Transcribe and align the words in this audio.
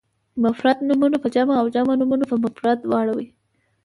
مفرد 0.43 0.77
نومونه 0.87 1.17
په 1.23 1.27
جمع 1.35 1.55
او 1.61 1.67
جمع 1.75 1.93
نومونه 2.01 2.25
په 2.31 2.35
مفرد 2.43 2.79
واړوئ. 2.91 3.27